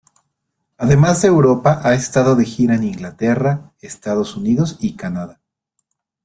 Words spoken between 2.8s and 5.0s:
Inglaterra, Estados Unidos y